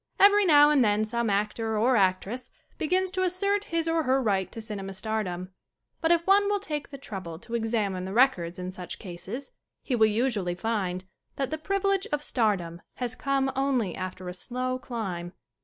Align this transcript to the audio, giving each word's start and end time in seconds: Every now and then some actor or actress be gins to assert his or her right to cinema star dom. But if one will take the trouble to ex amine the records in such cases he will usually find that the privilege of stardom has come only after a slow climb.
Every 0.19 0.47
now 0.47 0.71
and 0.71 0.83
then 0.83 1.05
some 1.05 1.29
actor 1.29 1.77
or 1.77 1.95
actress 1.95 2.49
be 2.79 2.87
gins 2.87 3.11
to 3.11 3.21
assert 3.21 3.65
his 3.65 3.87
or 3.87 4.01
her 4.01 4.19
right 4.19 4.51
to 4.51 4.59
cinema 4.59 4.95
star 4.95 5.23
dom. 5.23 5.49
But 6.01 6.09
if 6.11 6.25
one 6.25 6.45
will 6.49 6.59
take 6.59 6.89
the 6.89 6.97
trouble 6.97 7.37
to 7.37 7.55
ex 7.55 7.71
amine 7.71 8.05
the 8.05 8.11
records 8.11 8.57
in 8.57 8.71
such 8.71 8.97
cases 8.97 9.51
he 9.83 9.95
will 9.95 10.07
usually 10.07 10.55
find 10.55 11.05
that 11.35 11.51
the 11.51 11.59
privilege 11.59 12.07
of 12.11 12.23
stardom 12.23 12.81
has 12.95 13.13
come 13.13 13.51
only 13.55 13.95
after 13.95 14.27
a 14.27 14.33
slow 14.33 14.79
climb. 14.79 15.33